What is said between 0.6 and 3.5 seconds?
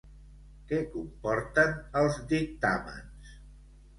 Què comporten els dictàmens?